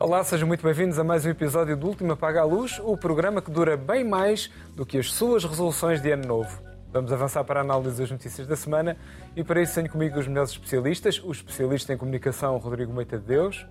[0.00, 3.42] Olá, sejam muito bem-vindos a mais um episódio do Último Apaga a Luz, o programa
[3.42, 6.62] que dura bem mais do que as suas resoluções de ano novo.
[6.90, 8.96] Vamos avançar para a análise das notícias da semana
[9.36, 13.26] e para isso tenho comigo os melhores especialistas, o especialista em comunicação Rodrigo Meita de
[13.26, 13.66] Deus,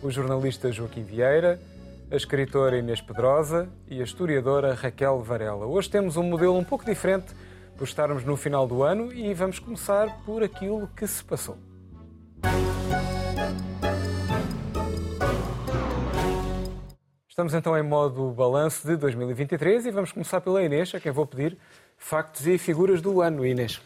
[0.00, 1.60] o jornalista Joaquim Vieira,
[2.10, 5.66] a escritora Inês Pedrosa e a historiadora Raquel Varela.
[5.66, 7.34] Hoje temos um modelo um pouco diferente
[7.76, 11.58] por estarmos no final do ano e vamos começar por aquilo que se passou.
[17.28, 21.26] Estamos então em modo balanço de 2023 e vamos começar pela Inês, a quem vou
[21.26, 21.58] pedir
[21.96, 23.80] factos e figuras do ano, Inês.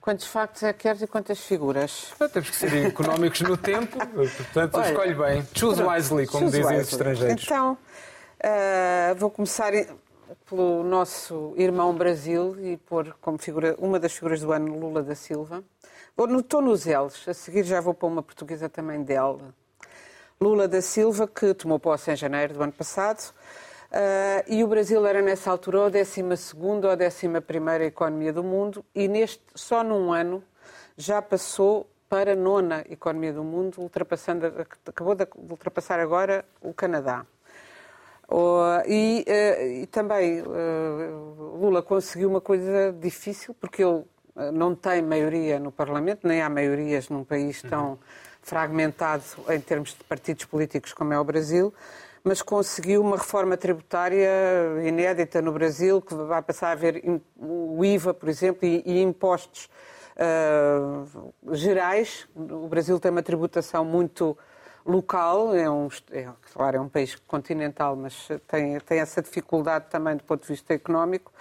[0.00, 2.12] Quantos factos é que queres e quantas figuras?
[2.18, 5.46] Ah, temos que ser económicos no tempo, portanto, Olha, escolhe bem.
[5.54, 6.82] Choose wisely, como dizem wisely.
[6.82, 7.44] os estrangeiros.
[7.44, 9.72] Então, uh, vou começar
[10.48, 15.14] pelo nosso irmão Brasil e pôr como figura, uma das figuras do ano, Lula da
[15.14, 15.62] Silva.
[16.18, 19.54] Estou nos L's, a seguir já vou para uma portuguesa também dela,
[20.40, 23.32] Lula da Silva, que tomou posse em janeiro do ano passado,
[23.90, 28.84] Uh, e o Brasil era nessa altura a 12 ou a 11 economia do mundo,
[28.94, 30.44] e neste, só num ano
[30.96, 34.46] já passou para a nona economia do mundo, ultrapassando,
[34.86, 37.24] acabou de ultrapassar agora o Canadá.
[38.28, 44.04] Uh, e, uh, e, também Lula conseguiu uma coisa difícil, porque ele
[44.52, 47.92] não tem maioria no Parlamento, nem há maiorias num país tão.
[47.92, 47.98] Uhum
[48.48, 51.72] fragmentado em termos de partidos políticos como é o Brasil,
[52.24, 54.28] mas conseguiu uma reforma tributária
[54.84, 57.02] inédita no Brasil, que vai passar a haver
[57.36, 59.68] o IVA, por exemplo, e, e impostos
[60.16, 62.28] uh, gerais.
[62.34, 64.36] O Brasil tem uma tributação muito
[64.84, 70.16] local, é um, é, claro, é um país continental, mas tem, tem essa dificuldade também
[70.16, 71.32] do ponto de vista económico.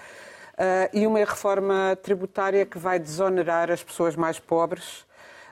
[0.53, 5.06] Uh, e uma reforma tributária que vai desonerar as pessoas mais pobres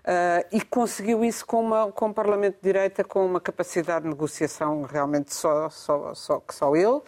[0.06, 4.09] Uh, e conseguiu isso com, uma, com um Parlamento de Direita com uma capacidade de
[4.09, 7.02] negociação realmente só, só, só, que só ele.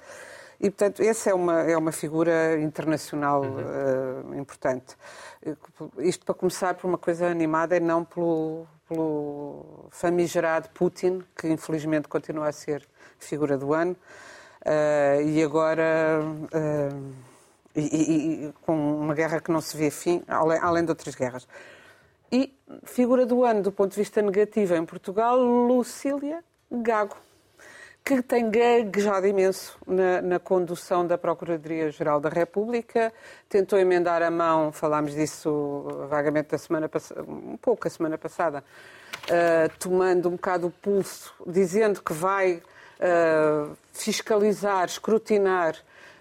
[0.59, 4.31] E, portanto, essa é uma, é uma figura internacional uhum.
[4.31, 4.95] uh, importante.
[5.99, 12.07] Isto para começar por uma coisa animada e não pelo, pelo famigerado Putin, que infelizmente
[12.07, 12.83] continua a ser
[13.19, 13.95] figura do ano.
[14.65, 16.19] Uh, e agora.
[16.51, 17.13] Uh,
[17.75, 21.13] e, e, e, com uma guerra que não se vê fim, além, além de outras
[21.13, 21.47] guerras.
[22.31, 27.15] E figura do ano, do ponto de vista negativo, em Portugal, Lucília Gago,
[28.03, 33.13] que tem gaguejado imenso na, na condução da Procuradoria-Geral da República,
[33.47, 38.63] tentou emendar a mão, falámos disso vagamente da semana passada, um pouco a semana passada,
[39.23, 42.61] uh, tomando um bocado o pulso, dizendo que vai
[42.99, 45.75] uh, fiscalizar, escrutinar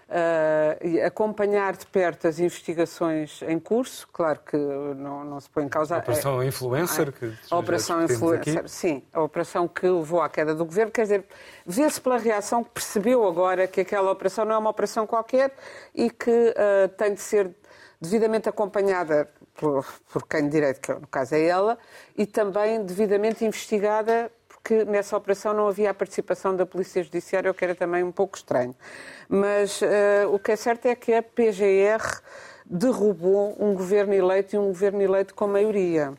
[0.09, 5.69] uh, acompanhar de perto as investigações em curso, claro que não, não se põe em
[5.69, 5.95] causa...
[5.95, 8.69] A operação Influencer, que a operação Influencer, aqui.
[8.69, 11.25] sim, a operação que levou à queda do governo, quer dizer,
[11.65, 15.53] vê-se pela reação que percebeu agora que aquela operação não é uma operação qualquer
[15.93, 17.55] e que uh, tem de ser
[17.99, 21.77] devidamente acompanhada por, por quem de direito, que no caso é ela,
[22.15, 24.31] e também devidamente investigada
[24.67, 28.11] que nessa operação não havia a participação da Polícia Judiciária, o que era também um
[28.11, 28.75] pouco estranho.
[29.29, 29.85] Mas uh,
[30.33, 32.03] o que é certo é que a PGR
[32.65, 36.11] derrubou um governo eleito e um governo eleito com maioria.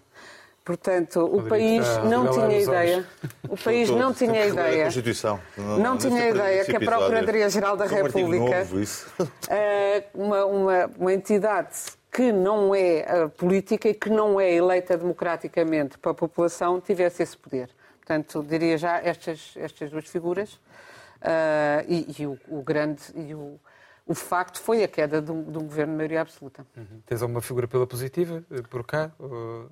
[0.64, 3.06] Portanto, o país não tinha ideia.
[3.46, 4.84] O país não tinha ideia.
[4.84, 5.38] Constituição.
[5.54, 8.66] Não, não tinha ideia que a Procuradoria-Geral da República,
[9.50, 11.76] eh, uma, uma, uma entidade
[12.10, 17.22] que não é uh, política e que não é eleita democraticamente para a população, tivesse
[17.22, 17.68] esse poder.
[18.08, 23.60] Portanto, diria já estas, estas duas figuras uh, e, e o, o, grande e o,
[24.06, 26.66] o facto foi a queda de um, de um governo de maioria absoluta.
[26.74, 27.02] Uhum.
[27.04, 29.12] Tens alguma figura pela positiva eh, por cá?
[29.18, 29.66] Ou...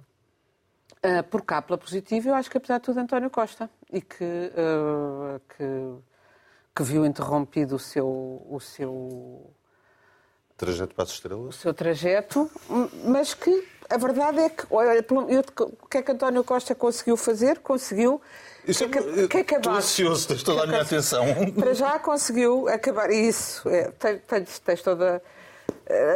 [1.02, 4.22] Uh, por cá, pela positiva, eu acho que apesar de tudo António Costa e que,
[4.22, 6.02] uh, que,
[6.76, 8.06] que, viu interrompido o seu,
[8.50, 9.50] o seu
[10.56, 11.48] trajeto para as estrelas?
[11.48, 12.50] O seu trajeto,
[13.04, 15.04] mas que a verdade é que, olha,
[15.80, 17.58] o que é que António Costa conseguiu fazer?
[17.60, 18.20] Conseguiu
[18.66, 18.88] isso é,
[19.28, 19.58] que, acabar.
[19.58, 21.24] Estou ansioso, tens toda a minha atenção.
[21.54, 23.10] Para já conseguiu acabar.
[23.10, 23.92] Isso, é,
[24.26, 25.20] tens, tens toda a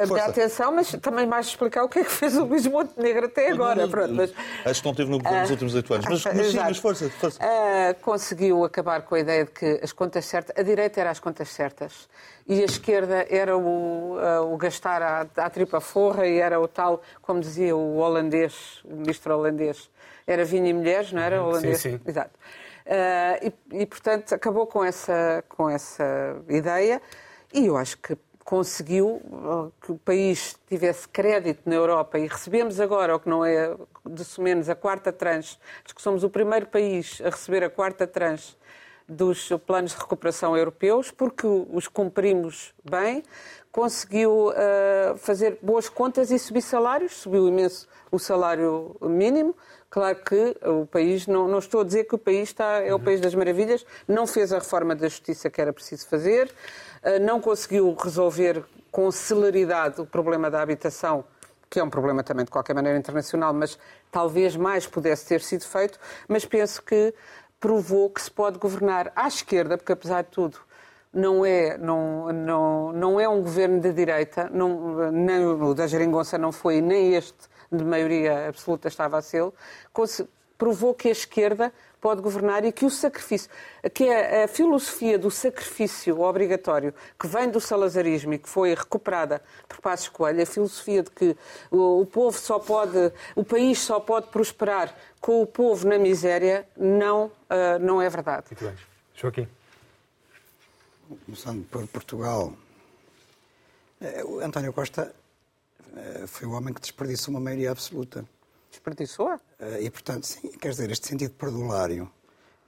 [0.09, 3.51] minha atenção, mas também mais explicar o que é que fez o Luís Montenegro até
[3.51, 3.87] agora.
[3.87, 4.33] Pronto, mas,
[4.65, 6.07] acho que não teve no governo nos últimos oito anos.
[6.09, 7.09] Mas, mas sim, mas força.
[7.11, 7.39] força.
[7.41, 11.21] Uh, conseguiu acabar com a ideia de que as contas certas, a direita era as
[11.21, 12.09] contas certas
[12.49, 16.67] e a esquerda era o, uh, o gastar à, à tripa forra e era o
[16.67, 19.89] tal, como dizia o holandês, o ministro holandês,
[20.27, 21.41] era vinho e mulheres, não era?
[21.41, 21.49] Uhum.
[21.49, 21.79] Holandês?
[21.81, 22.01] Sim, sim.
[22.05, 22.31] Exato.
[22.87, 26.05] Uh, e, e, portanto, acabou com essa, com essa
[26.49, 27.01] ideia
[27.53, 28.17] e eu acho que
[28.51, 29.23] conseguiu
[29.81, 34.41] que o país tivesse crédito na Europa e recebemos agora, o que não é de
[34.41, 38.57] menos, a quarta tranche, acho que somos o primeiro país a receber a quarta tranche
[39.09, 43.23] dos planos de recuperação europeus, porque os cumprimos bem,
[43.71, 49.55] conseguiu uh, fazer boas contas e subir salários, subiu imenso o salário mínimo.
[49.91, 52.97] Claro que o país, não, não estou a dizer que o país está, é o
[52.97, 53.05] uhum.
[53.05, 56.47] país das maravilhas, não fez a reforma da justiça que era preciso fazer,
[57.03, 61.25] uh, não conseguiu resolver com celeridade o problema da habitação,
[61.69, 63.77] que é um problema também de qualquer maneira internacional, mas
[64.13, 65.99] talvez mais pudesse ter sido feito,
[66.29, 67.13] mas penso que
[67.59, 70.59] provou que se pode governar à esquerda, porque apesar de tudo
[71.13, 76.39] não é, não, não, não é um governo de direita, não, nem o da Geringonça
[76.39, 79.51] não foi, nem este de maioria absoluta estava a ser,
[80.61, 83.51] provou que a esquerda pode governar e que o sacrifício,
[83.95, 89.43] que a, a, filosofia do sacrifício obrigatório que vem do salazarismo e que foi recuperada
[89.67, 91.37] por Passos Coelho, a filosofia de que
[91.71, 96.67] o, o povo só pode, o país só pode prosperar com o povo na miséria,
[96.77, 98.47] não, uh, não é verdade.
[98.51, 98.75] Muito bem.
[99.15, 99.49] Joaquim.
[101.25, 102.53] Começando por Portugal,
[104.01, 105.13] eh, o António Costa
[106.27, 108.25] foi o homem que desperdiçou uma maioria absoluta.
[108.71, 109.39] Desperdiçou?
[109.59, 112.11] Eh, e, portanto, sim, quer dizer, este sentido perdulário,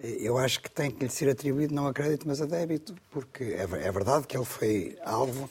[0.01, 3.45] eu acho que tem que lhe ser atribuído não a crédito, mas a débito, porque
[3.45, 5.49] é, é verdade que ele foi alvo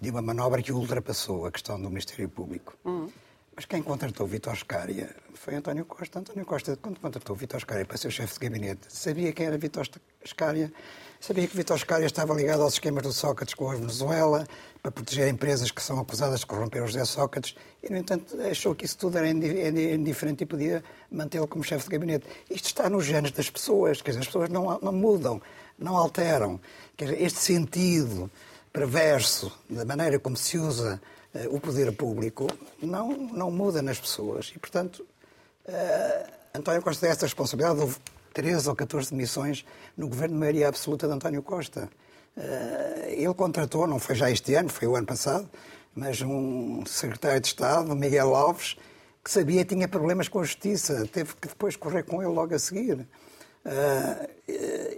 [0.00, 2.76] de uma manobra que ultrapassou a questão do Ministério Público.
[2.84, 3.10] Uhum.
[3.56, 6.18] Mas quem contratou Vitor Scária foi António Costa.
[6.18, 9.86] António Costa, quando contratou Vitor Scária para ser chefe de gabinete, sabia quem era Vitor
[10.28, 10.72] Scária,
[11.20, 14.46] sabia que Vitor Scária estava ligado aos esquemas do Sócrates com a Venezuela,
[14.82, 18.74] para proteger empresas que são acusadas de corromper o José Sócrates, e, no entanto, achou
[18.74, 22.26] que isso tudo era indiferente e podia mantê-lo como chefe de gabinete.
[22.50, 25.40] Isto está nos genes das pessoas, quer dizer, as pessoas não, não mudam,
[25.78, 26.60] não alteram.
[26.96, 28.30] Quer dizer, este sentido
[28.72, 31.00] perverso da maneira como se usa
[31.32, 32.46] eh, o poder público
[32.82, 34.52] não, não muda nas pessoas.
[34.54, 35.06] E, portanto,
[35.66, 37.80] uh, António Costa tem essa responsabilidade.
[37.80, 37.96] Houve
[38.34, 39.64] 13 ou 14 demissões
[39.96, 41.88] no governo de maioria absoluta de António Costa.
[42.36, 45.48] Uh, ele contratou, não foi já este ano, foi o ano passado,
[45.94, 48.76] mas um secretário de Estado, Miguel Alves,
[49.22, 52.54] que sabia que tinha problemas com a justiça, teve que depois correr com ele logo
[52.54, 53.06] a seguir.
[53.64, 54.28] Uh,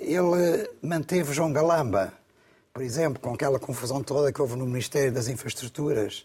[0.00, 2.12] ele manteve João Galamba,
[2.72, 6.24] por exemplo, com aquela confusão toda que houve no Ministério das Infraestruturas.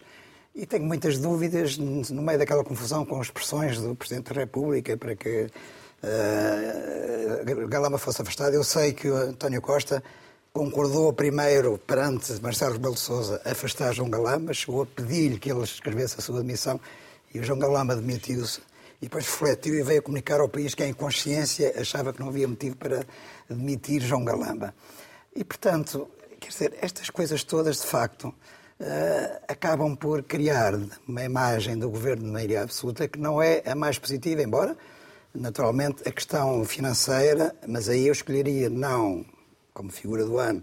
[0.54, 4.96] E tenho muitas dúvidas no meio daquela confusão com as pressões do Presidente da República
[4.96, 5.48] para que
[6.04, 8.54] uh, Galama fosse afastado.
[8.54, 10.02] Eu sei que o António Costa
[10.52, 15.62] concordou primeiro perante Marcelo Rebelo de Sousa afastar João Galama, chegou a pedir-lhe que ele
[15.62, 16.80] escrevesse a sua admissão
[17.34, 18.60] e o João Galama demitiu-se.
[19.00, 22.46] E depois refletiu e veio comunicar ao país que, em consciência, achava que não havia
[22.46, 23.04] motivo para
[23.48, 24.72] demitir João Galamba.
[25.34, 26.08] E, portanto,
[26.42, 30.74] Quer dizer, estas coisas todas, de facto, uh, acabam por criar
[31.06, 34.76] uma imagem do governo de maioria absoluta que não é a mais positiva, embora,
[35.34, 39.24] naturalmente, a questão financeira, mas aí eu escolheria não
[39.72, 40.62] como figura do ano.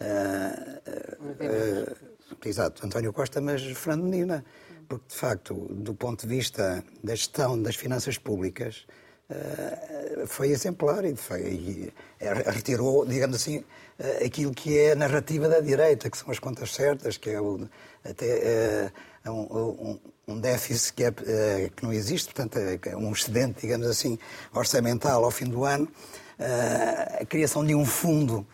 [0.00, 1.96] Uh, uh,
[2.44, 4.44] exato, António Costa, mas Fernando Medina,
[4.88, 8.86] porque de facto, do ponto de vista da gestão das finanças públicas,
[9.30, 11.92] uh, foi exemplar e, foi, e
[12.46, 16.72] retirou, digamos assim, uh, aquilo que é a narrativa da direita, que são as contas
[16.72, 17.68] certas, que é o,
[18.04, 18.90] até
[19.26, 23.86] uh, um, um, déficit que, é, uh, que não existe, portanto, é um excedente, digamos
[23.86, 24.18] assim,
[24.52, 25.88] orçamental ao fim do ano,
[27.20, 28.46] a criação de um fundo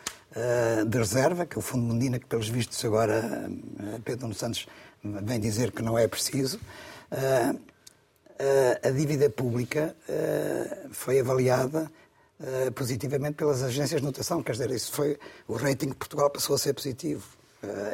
[0.87, 3.51] de reserva, que é o Fundo Mundina, que pelos vistos agora
[4.05, 4.67] Pedro Nuno Santos
[5.03, 6.61] vem dizer que não é preciso.
[8.83, 9.97] a dívida pública
[10.93, 11.91] foi avaliada
[12.75, 14.43] positivamente pelas agências de notação.
[14.43, 17.25] Quer dizer, isso foi, o rating de Portugal passou a ser positivo.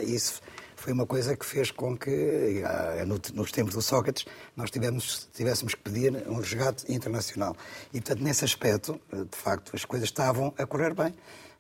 [0.03, 0.43] Isso
[0.77, 5.29] foi uma coisa que fez com que, uh, no, nos tempos do Sócrates, nós tivemos,
[5.35, 7.57] tivéssemos que pedir um resgate internacional.
[7.93, 11.15] E, portanto, nesse aspecto, de facto, as coisas estavam a correr bem.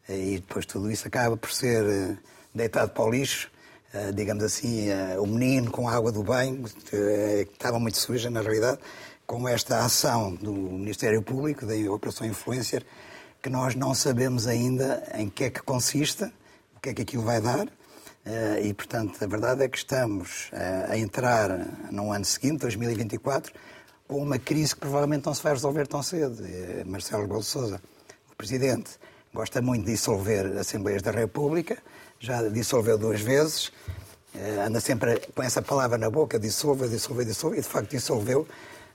[0.09, 2.17] E depois tudo isso acaba por ser
[2.55, 3.51] deitado para o lixo,
[4.15, 4.87] digamos assim,
[5.19, 8.79] o menino com a água do banho, que estava muito suja, na realidade,
[9.27, 12.87] com esta ação do Ministério Público, da Operação Influencer,
[13.43, 16.25] que nós não sabemos ainda em que é que consiste,
[16.77, 17.67] o que é que aquilo vai dar.
[18.27, 21.49] Eh, e, portanto, a verdade é que estamos eh, a entrar
[21.93, 23.53] no ano seguinte, 2024,
[24.09, 26.45] com uma crise que provavelmente não se vai resolver tão cedo.
[26.45, 27.81] Eh, Marcelo Rebelo de Sousa,
[28.33, 28.99] o Presidente,
[29.33, 31.79] gosta muito de dissolver Assembleias da República,
[32.19, 33.71] já dissolveu duas vezes,
[34.67, 38.47] anda sempre com essa palavra na boca, dissolve, dissolve, dissolve, e de facto dissolveu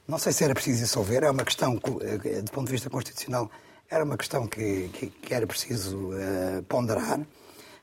[0.07, 3.50] não sei se era preciso dissolver, é uma questão, do ponto de vista constitucional,
[3.89, 7.19] era uma questão que, que, que era preciso uh, ponderar.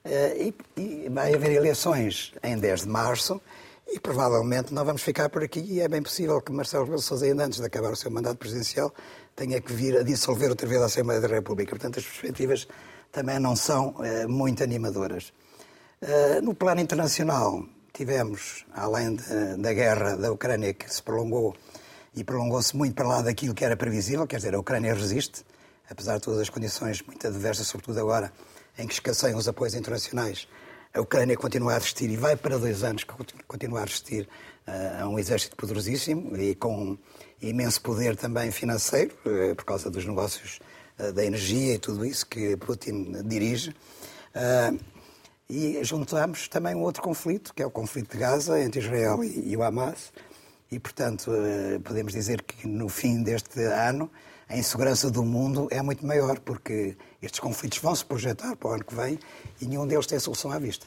[0.08, 3.38] Uh, E, e vai haver eleições em 10 de março
[3.86, 7.26] e provavelmente não vamos ficar por aqui e é bem possível que Marcelo Rebelo Sousa,
[7.26, 8.90] ainda antes de acabar o seu mandato presidencial,
[9.36, 11.70] tenha que vir a dissolver outra vez a Assembleia da República.
[11.70, 12.66] Portanto, as perspectivas
[13.12, 15.30] também não são uh, muito animadoras.
[16.00, 17.62] Uh, no plano internacional,
[17.92, 21.54] tivemos, além de, da guerra da Ucrânia que se prolongou
[22.14, 25.44] e prolongou-se muito para lá daquilo que era previsível, quer dizer, a Ucrânia resiste,
[25.90, 28.32] apesar de todas as condições muito adversas, sobretudo agora
[28.78, 30.46] em que escasseiam os apoios internacionais
[30.94, 33.04] a Ucrânia continua a resistir e vai para dois anos
[33.46, 34.28] continuar a resistir
[34.66, 36.96] uh, a um exército poderosíssimo e com
[37.40, 40.60] imenso poder também financeiro, uh, por causa dos negócios
[40.98, 43.74] uh, da energia e tudo isso que Putin dirige.
[45.48, 49.56] e juntamos também um outro conflito, que é o conflito de Gaza entre Israel e
[49.56, 50.12] o Hamas.
[50.70, 51.30] E, portanto,
[51.82, 54.10] podemos dizer que no fim deste ano
[54.48, 58.72] a insegurança do mundo é muito maior, porque estes conflitos vão se projetar para o
[58.72, 59.18] ano que vem
[59.60, 60.86] e nenhum deles tem solução à vista.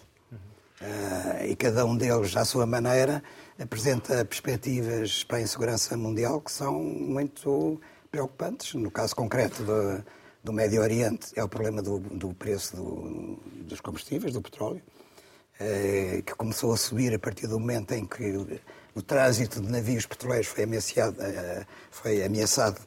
[0.82, 3.24] Uh, e cada um deles, à sua maneira,
[3.60, 8.74] apresenta perspectivas para a insegurança mundial que são muito preocupantes.
[8.74, 10.04] No caso concreto do,
[10.44, 14.82] do Médio Oriente, é o problema do, do preço do, dos combustíveis, do petróleo,
[15.60, 18.60] uh, que começou a subir a partir do momento em que
[18.96, 22.82] o, trânsito de navios petroleiros foi ameaçado, uh, foi ameaçado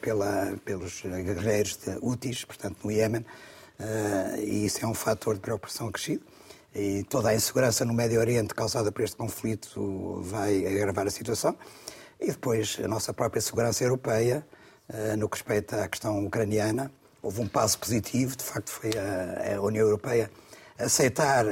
[0.00, 3.24] pela, pelos guerreiros de Houthis, portanto, no Iémen,
[3.80, 6.22] uh, e isso é um fator de preocupação acrescido.
[6.74, 11.56] E toda a insegurança no Médio Oriente causada por este conflito vai agravar a situação.
[12.20, 14.46] E depois a nossa própria segurança europeia,
[14.88, 16.90] uh, no que respeita à questão ucraniana,
[17.22, 20.30] houve um passo positivo, de facto foi a União Europeia
[20.76, 21.46] aceitar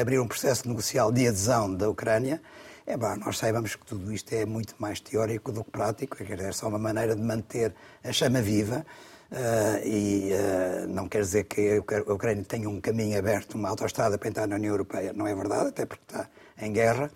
[0.00, 2.40] abrir um processo negocial de adesão da Ucrânia,
[2.86, 6.52] é bom, nós saibamos que tudo isto é muito mais teórico do que prático, é
[6.52, 7.74] só uma maneira de manter
[8.04, 8.86] a chama viva.
[9.28, 14.16] Uh, e uh, não quer dizer que a Ucrânia tenha um caminho aberto, uma autoestrada
[14.16, 15.12] para entrar na União Europeia.
[15.12, 17.10] Não é verdade, até porque está em guerra.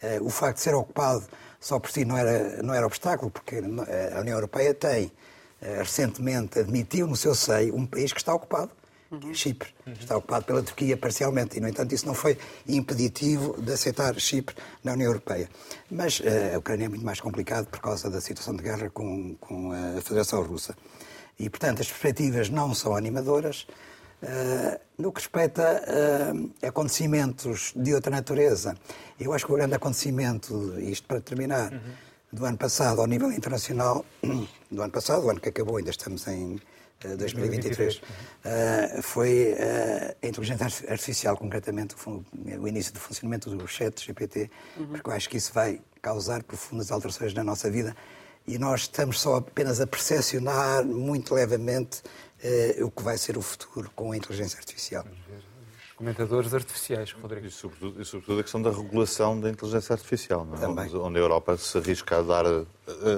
[0.00, 1.26] Uh, o facto de ser ocupado
[1.58, 5.10] só por si não era, não era obstáculo, porque a União Europeia tem,
[5.60, 8.70] recentemente, admitiu no seu seio um país que está ocupado.
[9.32, 9.70] Chipre.
[9.86, 12.36] Está ocupado pela Turquia parcialmente e, no entanto, isso não foi
[12.66, 15.48] impeditivo de aceitar Chipre na União Europeia.
[15.90, 19.34] Mas uh, a Ucrânia é muito mais complicado por causa da situação de guerra com,
[19.36, 20.76] com a Federação Russa.
[21.38, 23.66] E, portanto, as perspectivas não são animadoras.
[24.20, 28.76] Uh, no que respeita uh, a acontecimentos de outra natureza,
[29.18, 31.80] eu acho que o grande acontecimento, isto para terminar, uhum.
[32.32, 34.04] do ano passado, ao nível internacional,
[34.70, 36.60] do ano passado, o ano que acabou, ainda estamos em
[37.06, 42.24] 2023, uh, foi uh, a inteligência artificial, concretamente o,
[42.60, 44.86] o, início do funcionamento do chat GPT, uhum.
[44.88, 47.94] porque eu acho que isso vai causar profundas alterações na nossa vida
[48.46, 52.02] e nós estamos só apenas a percepcionar muito levemente
[52.78, 55.04] uh, o que vai ser o futuro com a inteligência artificial.
[55.94, 57.46] Comentadores artificiais, Rodrigo.
[57.46, 60.60] E sobretudo, e sobretudo a questão da regulação da inteligência artificial, não é?
[60.60, 60.94] Também.
[60.94, 62.44] onde a Europa se arrisca a dar.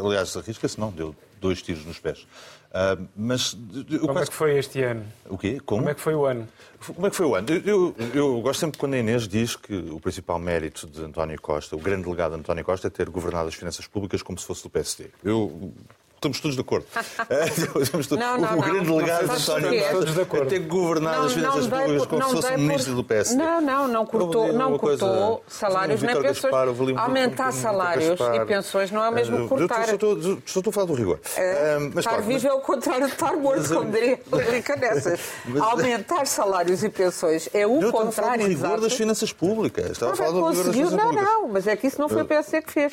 [0.02, 2.26] Aliás, se arrisca-se não, deu dois tiros nos pés.
[2.70, 3.56] Uh, mas
[4.00, 5.04] Como é que foi este ano?
[5.28, 5.58] O quê?
[5.66, 5.80] Como?
[5.80, 6.48] Como é que foi o ano?
[6.86, 7.48] Como é que foi o ano?
[7.50, 11.40] Eu, eu, eu, gosto sempre quando a Inês diz que o principal mérito de António
[11.40, 14.46] Costa, o grande legado de António Costa, é ter governado as finanças públicas como se
[14.46, 15.10] fosse do PSD.
[15.24, 15.72] Eu
[16.20, 16.84] Estamos todos de acordo.
[17.72, 18.10] todos...
[18.10, 22.24] não, não, o grande legado de António Costa é ter governado as finanças públicas como
[22.24, 23.42] se fosse ministro do PSD.
[23.42, 26.52] Não, não, não cortou, não cortou salários nem pensões.
[26.98, 29.88] Aumentar salários e pensões não é o mesmo cortar.
[29.94, 31.20] Estou a falar do rigor.
[31.24, 34.20] Estar vivo é o contrário de estar morto, como diria
[34.52, 35.20] Rica nessas.
[35.58, 38.44] Aumentar salários e pensões é o contrário.
[38.44, 39.92] A rigor das finanças públicas.
[39.92, 41.24] Estava a falar do rigor das finanças públicas.
[41.24, 42.92] Não, não, mas é que isso não foi o PSD que fez.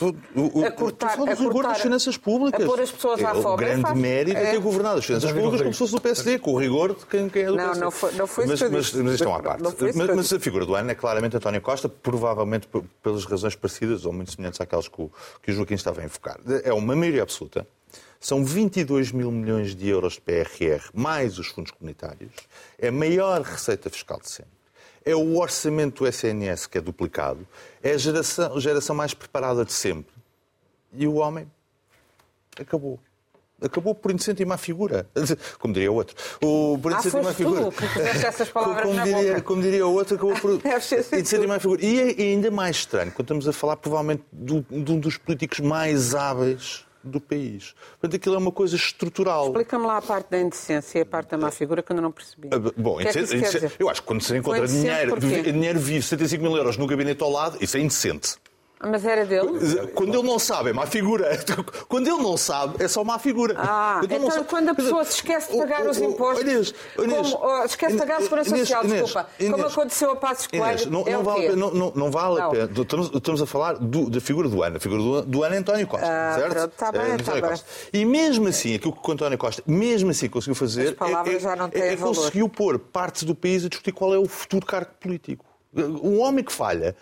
[0.65, 2.63] A cortar, a rigor das finanças públicas.
[2.63, 3.97] A pôr as pessoas O grande faz...
[3.97, 6.95] mérito é ter governado as finanças públicas como se fosse do PSD, com o rigor
[6.95, 7.81] de quem, quem é do não, PSD.
[7.81, 9.63] Não, foi, não foi mas, isso mas, mas estão à parte.
[9.63, 12.67] Mas, mas, a figura do ano é claramente António Costa, provavelmente
[13.01, 16.39] pelas razões parecidas ou muito semelhantes àquelas que o, que o Joaquim estava a enfocar.
[16.63, 17.67] É uma maioria absoluta.
[18.19, 22.31] São 22 mil milhões de euros de PRR, mais os fundos comunitários.
[22.77, 24.57] É a maior receita fiscal de sempre.
[25.05, 27.47] É o orçamento do SNS que é duplicado.
[27.81, 30.13] É a geração, a geração mais preparada de sempre.
[30.91, 31.49] E o homem
[32.59, 32.99] acabou
[33.61, 35.09] acabou por indecente e má figura.
[35.59, 36.15] Como diria o outro.
[36.41, 37.69] O, por indecente ah, e má figura.
[38.25, 41.83] Essas palavras como, diria, como diria o outro, acabou por indecente e má figura.
[41.83, 46.13] E é ainda mais estranho quando estamos a falar, provavelmente, de um dos políticos mais
[46.13, 47.73] hábeis do país.
[47.91, 49.47] Portanto, aquilo é uma coisa estrutural.
[49.47, 52.01] Explica-me lá a parte da indecência e a parte da má figura que eu ainda
[52.01, 52.49] não percebi.
[52.51, 56.43] Ah, bom, que é que eu acho que quando se encontra dinheiro, dinheiro vivo, 75
[56.43, 58.35] mil euros no gabinete ao lado, isso é indecente.
[58.79, 59.87] Mas era dele?
[59.95, 61.37] Quando ele não sabe, é má figura.
[61.89, 63.55] Quando ele não sabe, é só má figura.
[63.57, 66.41] Ah, quando então quando a pessoa se esquece de pagar os impostos.
[66.41, 69.29] Inês, Inês, como, oh, esquece de pagar a segurança Inês, social, desculpa.
[69.39, 70.91] Como aconteceu a Passos Coelho.
[70.91, 72.69] Não, é não, vale, não, não, não vale a pena.
[72.77, 74.77] Estamos, estamos, a falar do, da figura do ano.
[74.77, 76.07] A figura do, do ano é António Costa.
[76.07, 76.71] Ah, certo?
[76.71, 77.51] Está bem, está é, bem.
[77.93, 80.89] E mesmo assim, aquilo que o António Costa, mesmo assim, conseguiu fazer.
[80.89, 83.91] As palavras é, já não têm é, é, conseguiu pôr partes do país a discutir
[83.91, 85.45] qual é o futuro cargo político.
[85.75, 86.95] Um homem que falha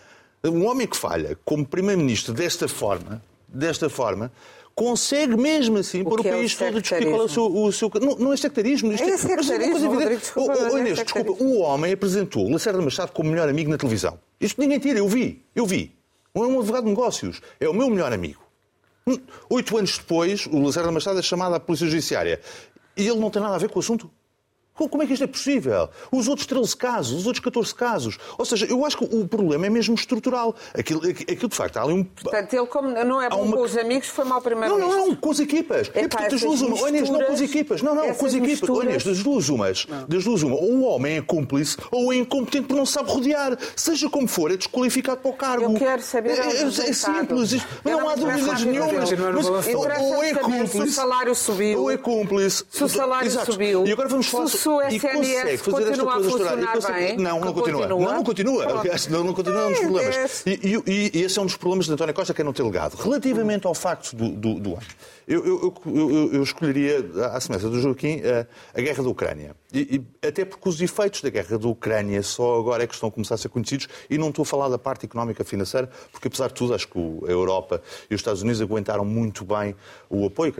[0.50, 4.30] um homem que falha como primeiro-ministro desta forma, desta forma,
[4.74, 7.44] consegue mesmo assim pôr o, é país todo a discutir qual é o seu.
[7.46, 8.92] O seu não, não é sectarismo.
[8.92, 12.80] Isto é, é sectarismo, desculpa, o, o, Inês, é desculpa, o homem apresentou o Lacerda
[12.82, 14.18] Machado como melhor amigo na televisão.
[14.38, 15.96] Isto ninguém tira, eu vi, eu vi.
[16.34, 18.42] Não é um advogado de negócios, é o meu melhor amigo.
[19.06, 22.40] Hum, oito anos depois, o Lacerda Machado é chamado à Polícia Judiciária.
[22.96, 24.10] E ele não tem nada a ver com o assunto.
[24.76, 25.88] Como é que isto é possível?
[26.12, 28.18] Os outros 13 casos, os outros 14 casos.
[28.36, 30.54] Ou seja, eu acho que o problema é mesmo estrutural.
[30.74, 32.04] Aquilo, aquilo de facto, há ali um.
[32.04, 33.56] Portanto, ele, como não é bom uma...
[33.56, 34.78] com os amigos, foi mal primeiro.
[34.78, 35.90] Não, não, não, com as equipas.
[35.94, 36.90] É, é portanto, das duas uma.
[36.90, 37.82] Misturas, não, com as equipas.
[37.82, 38.60] Não, não, com as equipas.
[38.60, 39.04] Misturas...
[39.04, 39.86] das duas umas.
[39.86, 40.06] Não.
[40.06, 40.56] Das duas uma.
[40.56, 43.56] Ou o homem é cúmplice ou é incompetente porque não sabe rodear.
[43.74, 45.72] Seja como for, é desqualificado para o cargo.
[45.72, 46.30] Eu quero saber.
[46.30, 47.52] É, é, é simples.
[47.52, 49.10] Isto, não, não há dúvidas nenhumas.
[49.12, 50.72] Mas, ou é cúmplice.
[50.72, 51.80] Se o salário subiu.
[51.80, 52.64] Ou é cúmplice.
[52.70, 53.86] Se o salário subiu.
[53.86, 54.48] E agora vamos falar.
[54.66, 56.92] Se o SNS consegue fazer esta coisa estourar.
[56.92, 57.80] Bem, não, não continua.
[57.82, 58.06] continua.
[58.06, 58.80] Não, não continua.
[58.80, 60.42] Aliás, não, não continua, é um dos problemas.
[60.46, 62.62] E, e, e, esse é um dos problemas de António Costa, que é não ter
[62.62, 62.94] legado.
[62.94, 64.86] Relativamente ao facto do, do, do ano,
[65.26, 66.98] eu, eu, eu, eu, escolheria,
[67.32, 68.46] à semelhança do Joaquim, a,
[68.78, 69.56] a guerra da Ucrânia.
[69.72, 73.08] E, e, até porque os efeitos da guerra da Ucrânia só agora é que estão
[73.08, 76.28] a começar a ser conhecidos e não estou a falar da parte económica financeira, porque
[76.28, 79.74] apesar de tudo acho que a Europa e os Estados Unidos aguentaram muito bem
[80.08, 80.54] o apoio.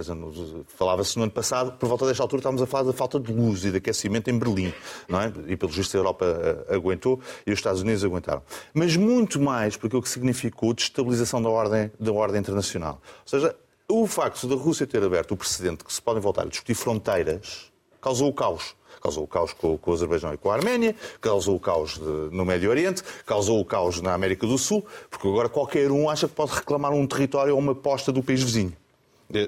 [0.66, 3.64] Falava-se no ano passado, por volta desta altura estávamos a falar da falta de luz
[3.64, 4.72] e de aquecimento em Berlim,
[5.08, 5.32] não é?
[5.46, 6.26] E pelo visto a Europa
[6.68, 8.42] eh, aguentou e os Estados Unidos aguentaram.
[8.74, 13.00] Mas muito mais porque o que significou destabilização da ordem, da ordem internacional.
[13.22, 13.54] Ou seja,
[13.88, 17.70] o facto da Rússia ter aberto o precedente que se podem voltar a discutir fronteiras
[18.00, 21.54] causou o caos causou o caos com, com o Azerbaijão e com a Arménia, causou
[21.54, 25.48] o caos de, no Médio Oriente, causou o caos na América do Sul, porque agora
[25.48, 28.72] qualquer um acha que pode reclamar um território ou uma posta do país vizinho.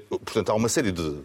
[0.08, 1.18] Portanto, há uma série de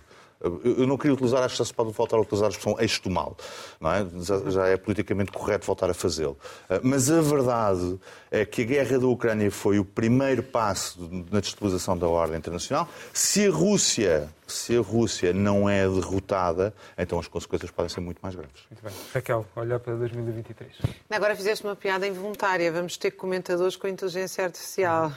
[0.43, 3.09] eu não queria utilizar, acho que se pode voltar a utilizar a expressão eixo do
[3.09, 3.37] mal.
[3.79, 4.05] Não é?
[4.51, 6.37] Já é politicamente correto voltar a fazê-lo.
[6.69, 7.97] Ah, mas a verdade
[8.29, 12.89] é que a guerra da Ucrânia foi o primeiro passo na destabilização da ordem internacional.
[13.13, 18.19] Se a Rússia, se a Rússia não é derrotada, então as consequências podem ser muito
[18.21, 18.63] mais graves.
[18.69, 18.93] Muito bem.
[19.13, 20.71] Raquel, olhar para 2023.
[21.09, 22.71] Agora fizeste uma piada involuntária.
[22.71, 25.11] Vamos ter comentadores com inteligência artificial.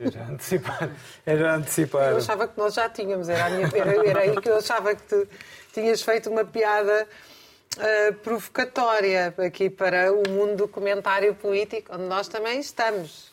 [0.00, 0.90] É já antecipar.
[1.26, 2.10] É já antecipar.
[2.10, 3.28] Eu achava que nós já tínhamos.
[3.28, 5.28] Era, a minha, era, era aí que eu achava que tu
[5.72, 7.06] tinhas feito uma piada
[7.76, 13.32] uh, provocatória aqui para o mundo do comentário político, onde nós também estamos.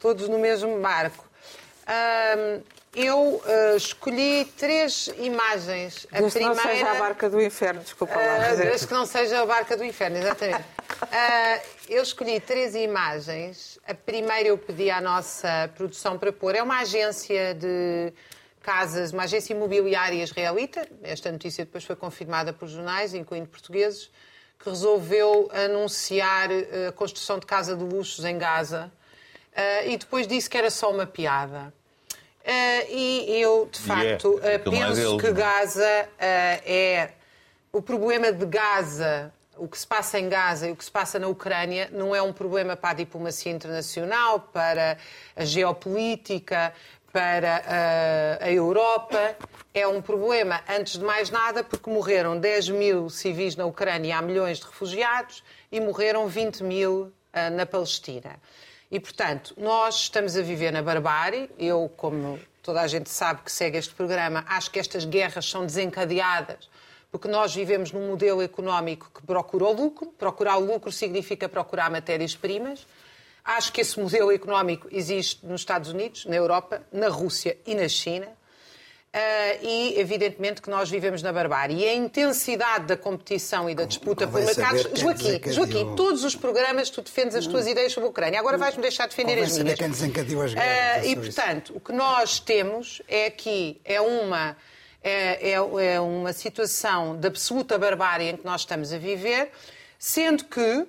[0.00, 1.24] Todos no mesmo barco.
[1.82, 2.62] Uh,
[2.96, 6.06] eu uh, escolhi três imagens.
[6.10, 6.62] A desde primeira...
[6.62, 8.54] que não seja a barca do inferno, desculpa lá.
[8.54, 10.62] Uh, desde que não seja a barca do inferno, exatamente.
[10.62, 13.78] Uh, eu escolhi três imagens.
[13.86, 16.54] A primeira eu pedi à nossa produção para pôr.
[16.54, 18.14] É uma agência de
[18.62, 24.10] casas, uma agência imobiliária israelita, esta notícia depois foi confirmada por jornais, incluindo portugueses,
[24.58, 26.48] que resolveu anunciar
[26.88, 28.90] a construção de casa de luxos em Gaza
[29.52, 31.72] uh, e depois disse que era só uma piada.
[32.46, 37.10] Uh, e eu, de facto, yeah, uh, penso que Gaza é.
[37.72, 41.18] O problema de Gaza o que se passa em Gaza e o que se passa
[41.18, 44.98] na Ucrânia não é um problema para a diplomacia internacional, para
[45.34, 46.72] a geopolítica,
[47.12, 49.34] para a, Europa.
[49.72, 54.22] É um problema, antes de mais nada, porque morreram 10 mil civis na Ucrânia, há
[54.22, 57.12] milhões de refugiados, e morreram 20 mil
[57.52, 58.36] na Palestina.
[58.90, 61.50] E, portanto, nós estamos a viver na barbárie.
[61.58, 65.64] Eu, como toda a gente sabe que segue este programa, acho que estas guerras são
[65.66, 66.68] desencadeadas
[67.10, 70.12] porque nós vivemos num modelo económico que procura o lucro.
[70.18, 72.86] Procurar o lucro significa procurar matérias-primas.
[73.42, 77.88] Acho que esse modelo económico existe nos Estados Unidos, na Europa, na Rússia e na
[77.88, 78.28] China.
[79.16, 81.78] Uh, e, evidentemente, que nós vivemos na barbárie.
[81.78, 84.82] E a intensidade da competição e da disputa por mercados.
[84.94, 88.38] Joaquim, Joaquim, todos os programas tu defendes as tuas ideias sobre a Ucrânia.
[88.38, 89.78] Agora vais-me deixar defender as minhas.
[89.78, 91.06] Quem desencadeou as guerras.
[91.06, 94.54] Uh, e, portanto, o que nós temos é aqui é uma,
[95.02, 99.50] é, é, é uma situação de absoluta barbárie em que nós estamos a viver,
[99.98, 100.86] sendo que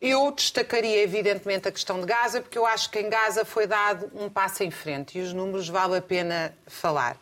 [0.00, 4.10] eu destacaria, evidentemente, a questão de Gaza, porque eu acho que em Gaza foi dado
[4.12, 7.16] um passo em frente e os números vale a pena falar.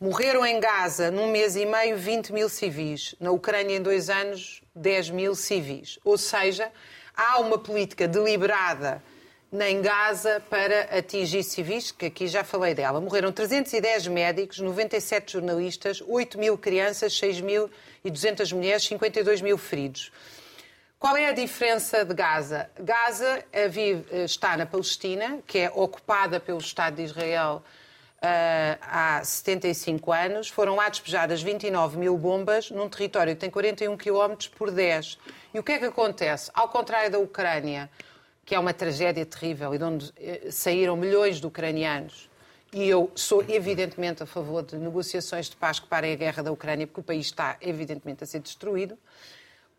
[0.00, 3.16] Morreram em Gaza, num mês e meio, 20 mil civis.
[3.18, 5.98] Na Ucrânia, em dois anos, 10 mil civis.
[6.04, 6.70] Ou seja,
[7.16, 9.02] há uma política deliberada
[9.50, 13.00] nem Gaza para atingir civis, que aqui já falei dela.
[13.00, 20.12] Morreram 310 médicos, 97 jornalistas, 8 mil crianças, 6.200 mulheres, 52 mil feridos.
[20.96, 22.70] Qual é a diferença de Gaza?
[22.78, 27.64] Gaza vive, está na Palestina, que é ocupada pelo Estado de Israel
[28.18, 30.48] uh, há 75 anos.
[30.48, 35.18] Foram lá despejadas 29 mil bombas num território que tem 41 km por 10.
[35.54, 36.50] E o que é que acontece?
[36.54, 37.90] Ao contrário da Ucrânia,
[38.44, 42.28] que é uma tragédia terrível e de onde eh, saíram milhões de ucranianos,
[42.72, 46.52] e eu sou evidentemente a favor de negociações de paz que parem a guerra da
[46.52, 48.98] Ucrânia, porque o país está evidentemente a ser destruído.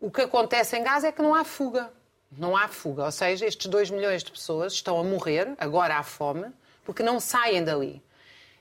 [0.00, 1.90] O que acontece em Gaza é que não há fuga.
[2.36, 3.04] Não há fuga.
[3.04, 6.46] Ou seja, estes 2 milhões de pessoas estão a morrer, agora à fome,
[6.84, 8.02] porque não saem dali.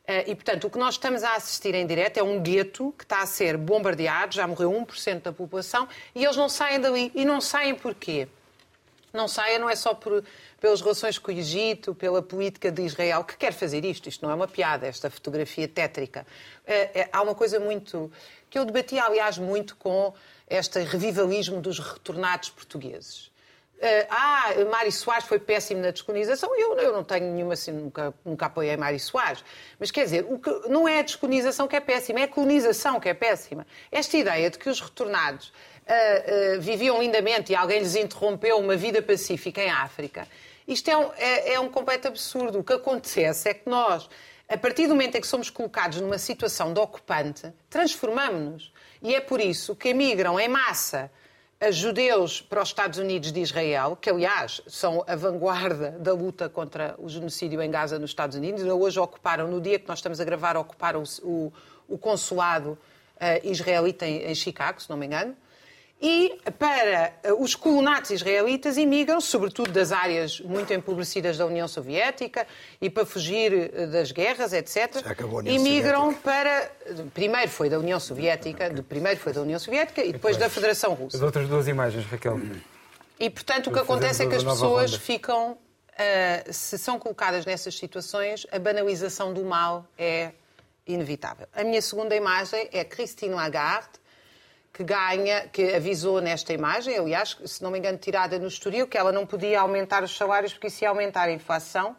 [0.10, 3.04] Eh, e, portanto, o que nós estamos a assistir em direto é um gueto que
[3.04, 7.12] está a ser bombardeado, já morreu 1% da população, e eles não saem dali.
[7.13, 8.28] E não saem porquê?
[9.13, 10.24] Não saem não é só por,
[10.60, 14.10] pelas relações com o Egito, pela política de Israel, que quer fazer isto.
[14.10, 16.26] Isto não é uma piada, esta fotografia tétrica.
[16.65, 18.12] É, é, há uma coisa muito.
[18.50, 20.12] que eu debati, aliás, muito com
[20.50, 23.30] este revivalismo dos retornados portugueses.
[23.80, 26.54] Uh, ah, Mário Soares foi péssimo na descolonização.
[26.60, 29.42] Eu, eu não tenho nenhuma, assim, nunca, nunca apoiei Mário Soares.
[29.80, 33.00] Mas quer dizer, o que, não é a descolonização que é péssima, é a colonização
[33.00, 33.65] que é péssima.
[33.89, 38.76] Esta ideia de que os retornados uh, uh, viviam lindamente e alguém lhes interrompeu uma
[38.76, 40.28] vida pacífica em África,
[40.68, 42.60] isto é um, é, é um completo absurdo.
[42.60, 44.10] O que acontece é que nós,
[44.48, 48.74] a partir do momento em que somos colocados numa situação de ocupante, transformamos-nos.
[49.02, 51.10] E é por isso que emigram em massa
[51.62, 56.48] a judeus para os Estados Unidos de Israel, que aliás são a vanguarda da luta
[56.48, 58.63] contra o genocídio em Gaza nos Estados Unidos.
[58.63, 61.52] Hoje ocuparam, no dia que nós estamos a gravar, ocuparam o,
[61.86, 62.78] o consulado
[63.17, 65.36] uh, israelita em, em Chicago, se não me engano.
[66.01, 72.47] E para eh, os colonatos israelitas imigram, sobretudo das áreas muito empobrecidas da União Soviética
[72.79, 75.03] e para fugir eh, das guerras, etc.
[75.45, 76.71] imigram para.
[77.13, 80.93] Primeiro foi da União Soviética, de primeiro foi da União Soviética e depois da Federação
[80.93, 81.17] Russa.
[81.17, 82.39] As outras duas imagens, Raquel.
[83.19, 85.57] E portanto o que acontece é que as pessoas ficam.
[85.99, 90.31] Uh, se são colocadas nessas situações, a banalização do mal é
[90.88, 91.45] inevitável.
[91.53, 93.98] A minha segunda imagem é Christine Lagarde
[94.80, 98.98] que ganha, que avisou nesta imagem, aliás, se não me engano, tirada no Estoril, que
[98.98, 101.98] ela não podia aumentar os salários porque isso ia aumentar a inflação.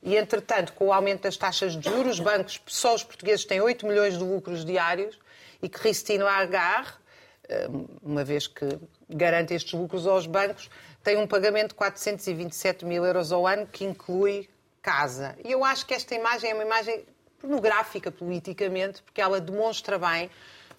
[0.00, 3.60] E, entretanto, com o aumento das taxas de juros, os bancos, só os portugueses têm
[3.60, 5.18] 8 milhões de lucros diários
[5.60, 7.00] e que Cristino Agar,
[7.48, 7.66] eh,
[8.00, 8.68] uma vez que
[9.10, 10.70] garante estes lucros aos bancos,
[11.02, 14.48] tem um pagamento de 427 mil euros ao ano, que inclui
[14.80, 15.36] casa.
[15.44, 17.04] E eu acho que esta imagem é uma imagem
[17.40, 20.30] pornográfica politicamente, porque ela demonstra bem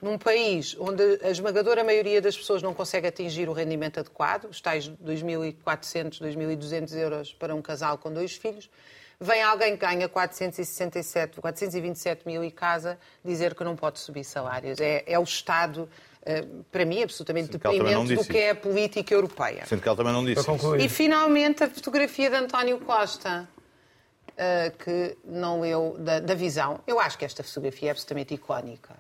[0.04, 4.60] num país onde a esmagadora maioria das pessoas não consegue atingir o rendimento adequado, os
[4.60, 8.70] tais 2.400, 2.200 euros para um casal com dois filhos,
[9.18, 14.82] vem alguém que ganha 467, 427 mil e casa dizer que não pode subir salários.
[14.82, 15.88] É, é o Estado,
[16.26, 19.66] eh, para mim, absolutamente Sinto deprimente do que é a política europeia.
[19.66, 20.46] Sinto que ela também não disse
[20.82, 23.48] E, finalmente, a fotografia de António Costa.
[24.34, 26.80] Uh, que não leu da, da visão.
[26.88, 28.96] Eu acho que esta fotografia é absolutamente icónica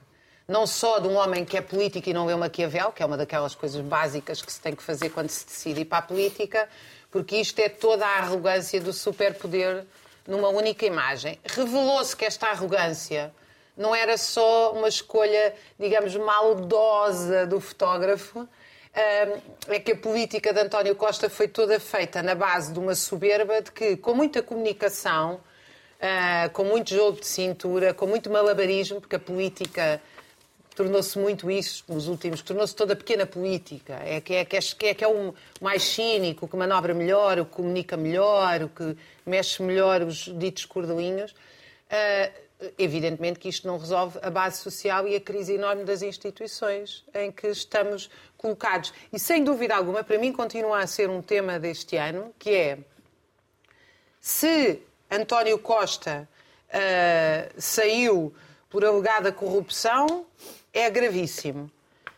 [0.48, 3.18] não só de um homem que é político e não lê Maquiavel, que é uma
[3.18, 6.68] daquelas coisas básicas que se tem que fazer quando se decide ir para a política,
[7.10, 9.86] porque isto é toda a arrogância do superpoder
[10.28, 11.40] numa única imagem.
[11.46, 13.34] Revelou-se que esta arrogância
[13.76, 18.48] não era só uma escolha, digamos, maldosa do fotógrafo,
[18.94, 23.62] é que a política de António Costa foi toda feita na base de uma soberba
[23.62, 25.40] de que, com muita comunicação,
[26.00, 30.00] ah, com muito jogo de cintura, com muito malabarismo, porque a política
[30.76, 34.00] tornou-se muito isso nos últimos, tornou-se toda pequena política.
[34.04, 36.94] É que é, que é, que é, que é o mais cínico, o que manobra
[36.94, 41.32] melhor, o que comunica melhor, o que mexe melhor os ditos cordelinhos.
[41.32, 42.44] Uh,
[42.78, 47.32] evidentemente que isto não resolve a base social e a crise enorme das instituições em
[47.32, 48.94] que estamos colocados.
[49.12, 52.78] E sem dúvida alguma, para mim continua a ser um tema deste ano, que é
[54.20, 54.82] se
[55.12, 56.28] António Costa
[56.70, 58.34] uh, saiu
[58.74, 60.26] por alegada corrupção,
[60.74, 61.70] é gravíssimo.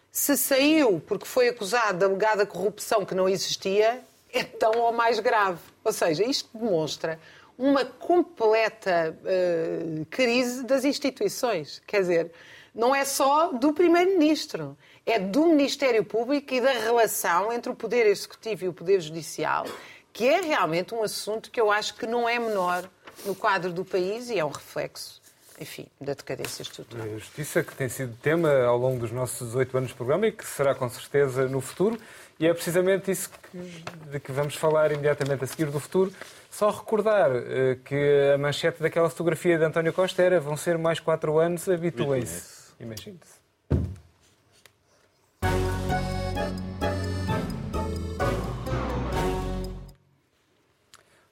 [0.09, 5.19] Se saiu porque foi acusado de alegada corrupção que não existia, é tão ou mais
[5.19, 5.59] grave.
[5.83, 7.19] Ou seja, isto demonstra
[7.57, 11.81] uma completa uh, crise das instituições.
[11.85, 12.31] Quer dizer,
[12.73, 18.05] não é só do Primeiro-Ministro, é do Ministério Público e da relação entre o Poder
[18.05, 19.65] Executivo e o Poder Judicial,
[20.13, 22.89] que é realmente um assunto que eu acho que não é menor
[23.25, 25.24] no quadro do país e é um reflexo
[25.59, 27.05] enfim, da decadência estrutural.
[27.05, 30.31] A justiça que tem sido tema ao longo dos nossos oito anos de programa e
[30.31, 31.97] que será com certeza no futuro.
[32.39, 36.11] E é precisamente isso que, de que vamos falar imediatamente a seguir do futuro.
[36.51, 40.99] Só recordar uh, que a manchete daquela fotografia de António Costa era vão ser mais
[40.99, 42.73] quatro anos, habituem-se.
[42.79, 43.35] Imagine-se.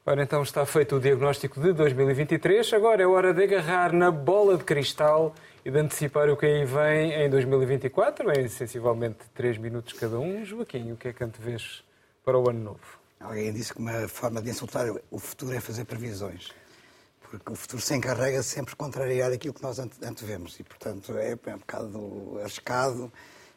[0.05, 2.73] Ora, então está feito o diagnóstico de 2023.
[2.73, 6.65] Agora é hora de agarrar na bola de cristal e de antecipar o que aí
[6.65, 10.43] vem em 2024, em sensivelmente 3 minutos cada um.
[10.43, 11.85] Joaquim, o que é que antevês
[12.25, 12.99] para o ano novo?
[13.17, 16.51] Alguém disse que uma forma de insultar o futuro é fazer previsões.
[17.21, 20.59] Porque o futuro se encarrega sempre de contrariar aquilo que nós antevemos.
[20.59, 23.09] E, portanto, é um bocado arriscado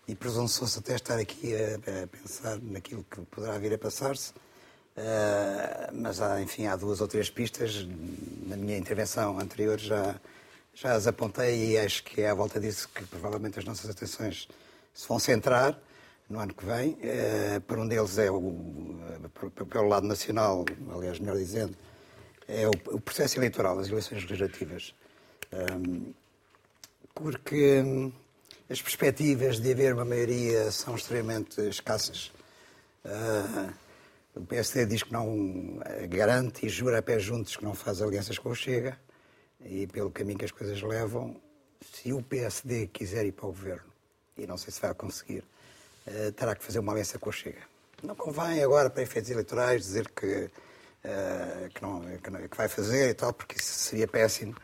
[0.06, 4.32] e presunçoso até estar aqui a pensar naquilo que poderá vir a passar-se.
[4.96, 7.86] Uh, mas, há, enfim, há duas ou três pistas.
[8.46, 10.14] Na minha intervenção anterior já,
[10.74, 14.48] já as apontei e acho que é à volta disso que provavelmente as nossas atenções
[14.94, 15.78] se vão centrar
[16.28, 16.92] no ano que vem.
[16.92, 18.54] Uh, por um deles é o,
[19.68, 21.76] pelo lado nacional, aliás, melhor dizendo,
[22.48, 24.94] é o, o processo eleitoral, as eleições legislativas.
[25.52, 26.12] Um,
[27.14, 28.12] porque hum,
[28.68, 32.32] as perspectivas de haver uma maioria são extremamente escassas.
[33.04, 33.72] Uh,
[34.36, 38.38] o PSD diz que não garante e jura a pé juntos que não faz alianças
[38.38, 38.98] com o Chega.
[39.64, 41.40] E pelo caminho que as coisas levam,
[41.92, 43.90] se o PSD quiser ir para o governo,
[44.36, 45.42] e não sei se vai conseguir,
[46.06, 47.62] uh, terá que fazer uma aliança com o Chega.
[48.02, 52.68] Não convém agora, para efeitos eleitorais, dizer que, uh, que, não, que, não, que, vai
[52.68, 54.54] fazer e tal, porque isso seria péssimo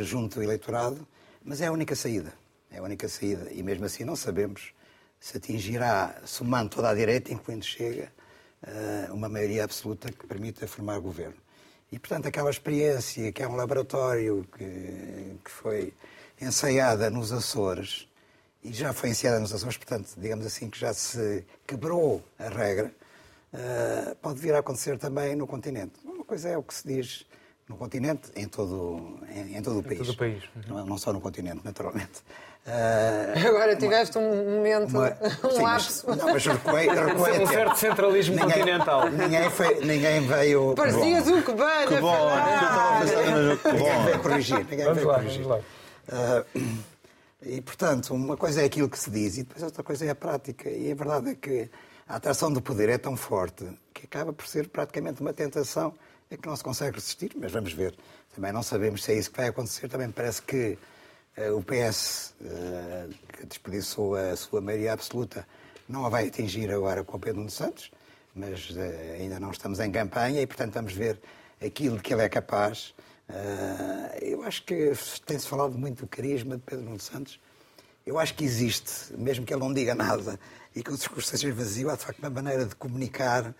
[0.00, 1.06] junto do eleitorado,
[1.42, 2.32] mas é a única saída.
[2.70, 3.50] É a única saída.
[3.50, 4.74] E mesmo assim não sabemos
[5.22, 8.12] se atingirá, somando toda a direita, incluindo Chega,
[8.60, 11.36] eh, uma maioria absoluta que permita formar governo.
[11.92, 15.94] E, portanto, aquela experiência que é um laboratório que, que foi
[16.40, 18.08] ensaiada nos Açores,
[18.64, 22.92] e já foi ensaiada nos Açores, portanto, digamos assim, que já se quebrou a regra,
[23.52, 25.92] uh, pode vir a acontecer também no continente.
[26.04, 27.26] Uma coisa é o que se diz
[27.68, 29.98] no continente, em todo, em, em todo o país.
[29.98, 30.42] Todo o país.
[30.56, 30.62] Uhum.
[30.66, 32.24] Não, não só no continente, naturalmente.
[32.64, 35.08] Uh, Agora tiveste uma, um momento, uma,
[35.44, 36.04] um sim, lapso.
[36.06, 39.10] Mas, não, mas recuei, recuei um certo centralismo ninguém, continental.
[39.10, 40.74] Ninguém, foi, ninguém veio...
[40.76, 42.28] Parecias um que bem, que bom,
[43.72, 44.58] Ninguém veio corrigir.
[44.58, 45.42] Ninguém vamos veio lá, corrigir.
[45.42, 45.64] Vamos
[46.08, 46.44] lá.
[46.54, 46.82] Uh,
[47.44, 50.14] e, portanto, uma coisa é aquilo que se diz e depois outra coisa é a
[50.14, 50.70] prática.
[50.70, 51.68] E a verdade é que
[52.08, 55.94] a atração do poder é tão forte que acaba por ser praticamente uma tentação
[56.30, 57.94] a que não se consegue resistir, mas vamos ver.
[58.34, 59.88] Também não sabemos se é isso que vai acontecer.
[59.88, 60.78] Também me parece que
[61.56, 65.46] o PS, eh, que desperdiçou a sua maioria absoluta,
[65.88, 67.90] não a vai atingir agora com o Pedro Nuno Santos,
[68.34, 68.80] mas uh,
[69.18, 71.18] ainda não estamos em campanha e, portanto, vamos ver
[71.64, 72.94] aquilo de que ele é capaz.
[74.20, 74.92] eu acho que
[75.26, 77.40] tem-se falado muito do carisma de Pedro Nuno Santos.
[78.06, 80.38] Eu acho que existe, mesmo que ele não diga nada
[80.74, 83.54] e que o discurso seja vazio, há de facto uma maneira de comunicar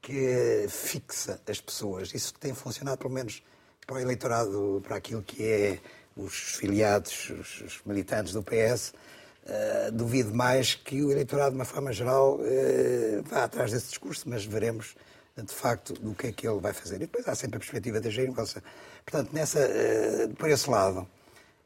[0.00, 2.12] que fixa as pessoas.
[2.14, 3.42] Isso tem funcionado, pelo menos,
[3.86, 5.80] para o eleitorado, para aquilo que é
[6.16, 8.90] os filiados, os, militantes do PS.
[8.90, 8.96] Uh,
[9.44, 14.28] eh, duvido mais que o eleitorado, de uma forma geral, uh, vá atrás desse discurso,
[14.28, 14.94] mas veremos,
[15.36, 16.96] de facto, do que é que ele vai fazer.
[16.96, 18.62] E depois há sempre a perspectiva da geringonça.
[19.04, 21.08] Portanto, nessa, uh, por esse lado,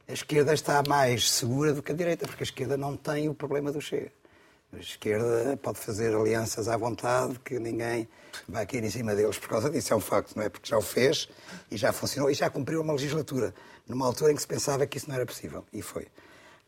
[0.09, 3.35] a esquerda está mais segura do que a direita, porque a esquerda não tem o
[3.35, 4.11] problema do Chega.
[4.76, 8.06] A esquerda pode fazer alianças à vontade, que ninguém
[8.46, 9.94] vai cair em cima deles por causa disso.
[9.94, 10.50] É um facto, não é?
[10.50, 11.30] Porque já o fez
[11.70, 13.54] e já funcionou e já cumpriu uma legislatura,
[13.88, 15.64] numa altura em que se pensava que isso não era possível.
[15.72, 16.08] E foi.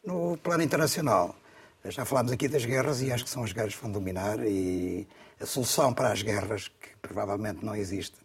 [0.02, 1.36] No plano internacional,
[1.84, 5.06] já falámos aqui das guerras e acho que são as guerras que vão dominar e
[5.38, 8.16] a solução para as guerras, que provavelmente não existe,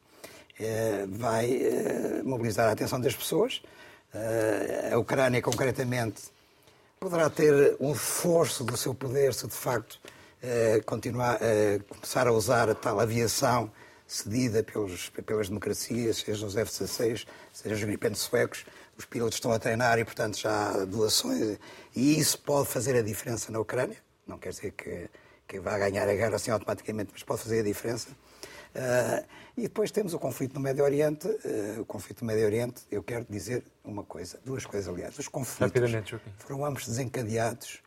[0.60, 3.62] eh, vai eh, mobilizar a atenção das pessoas.
[4.13, 6.32] Eh, a Ucrânia, concretamente,
[7.04, 10.00] poderá ter um reforço do seu poder se de facto
[10.42, 13.70] eh, continuar, eh, começar a usar a tal aviação
[14.08, 18.66] cedida pelos, pelas democracias, seja os F-16, seja os gripentos suecos.
[18.98, 21.58] Os pilotos estão a treinar e, portanto, já há doações.
[21.94, 23.98] E isso pode fazer a diferença na Ucrânia.
[24.26, 25.10] Não quer dizer que,
[25.54, 28.10] que vá ganhar a guerra assim automaticamente, mas pode fazer a diferença.
[28.10, 29.24] Uh,
[29.56, 31.28] e depois temos o conflito no Médio Oriente.
[31.28, 35.18] Uh, o conflito no Médio Oriente, eu quero dizer uma coisa, duas coisas, aliás.
[35.20, 35.92] Os conflitos
[36.39, 37.84] foram ambos desencadeados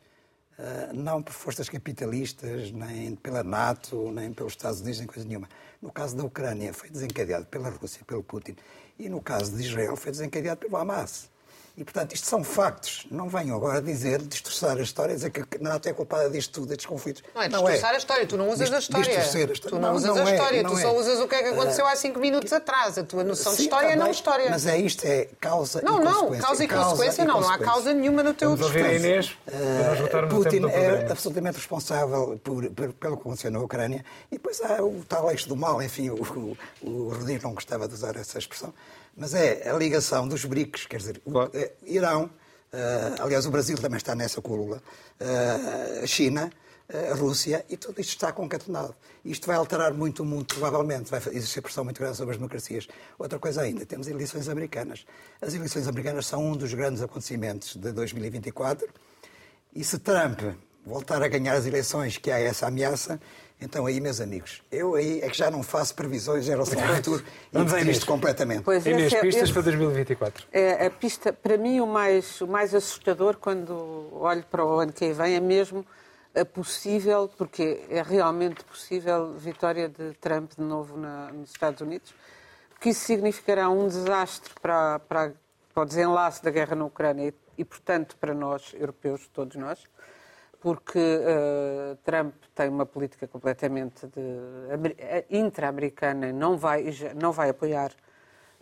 [0.60, 5.48] uh, não por forças capitalistas, nem pela NATO, nem pelos Estados Unidos, nem coisa nenhuma.
[5.82, 8.54] No caso da Ucrânia, foi desencadeado pela Rússia, pelo Putin.
[8.96, 11.28] E no caso de Israel, foi desencadeado pelo Hamas.
[11.76, 13.06] E, portanto, isto são factos.
[13.10, 16.68] Não venham agora dizer, destroçar a história, dizer que a NATO é culpada disto tudo,
[16.68, 17.22] destes conflitos.
[17.34, 17.94] Não é destroçar é.
[17.94, 19.18] a história, tu não usas a história.
[19.18, 19.46] A história.
[19.48, 20.98] Tu não, não usas não a história, é, tu só é.
[20.98, 22.96] usas o que é que aconteceu uh, há cinco minutos atrás.
[22.96, 24.48] A tua noção sim, de história é não história.
[24.48, 26.38] Mas é isto, é causa não, e não, consequência.
[26.38, 28.78] Não, causa e consequência não, não há causa nenhuma no teu discurso.
[28.78, 34.62] Inês, uh, Putin é absolutamente responsável por, por, pelo que aconteceu na Ucrânia e depois
[34.62, 38.16] há o tal eixo do mal, enfim, o, o, o Rodrigo não gostava de usar
[38.16, 38.72] essa expressão,
[39.16, 41.50] mas é a ligação dos BRICS, quer dizer, claro.
[41.54, 44.82] é, Irão, uh, aliás o Brasil também está nessa cúlula,
[45.20, 46.50] uh, China,
[47.10, 48.94] a Rússia, e tudo isto está concatenado.
[49.24, 52.86] Isto vai alterar muito o mundo, provavelmente, vai existir pressão muito grande sobre as democracias.
[53.18, 55.04] Outra coisa ainda, temos eleições americanas.
[55.40, 58.88] As eleições americanas são um dos grandes acontecimentos de 2024,
[59.74, 60.42] e se Trump
[60.86, 63.20] voltar a ganhar as eleições, que há essa ameaça,
[63.60, 66.94] então aí, meus amigos, eu aí é que já não faço previsões em relação ao
[66.96, 68.62] futuro e isto completamente.
[68.62, 70.46] Pois, Inês, é, pistas esse, para 2024.
[70.52, 74.92] É, a pista, para mim, o mais, o mais assustador quando olho para o ano
[74.92, 75.86] que vem é mesmo
[76.34, 82.14] é possível, porque é realmente possível, vitória de Trump de novo na, nos Estados Unidos,
[82.68, 85.32] porque isso significará um desastre para, para,
[85.72, 89.82] para o desenlace da guerra na Ucrânia e, e, portanto, para nós, europeus, todos nós,
[90.66, 97.92] porque uh, Trump tem uma política completamente eh, intra-americana, não vai, não vai apoiar